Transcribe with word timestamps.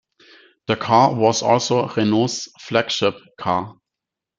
The 0.65 0.77
car 0.77 1.13
was 1.13 1.43
also 1.43 1.87
Renault's 1.89 2.47
flagship 2.59 3.19
car. 3.37 3.75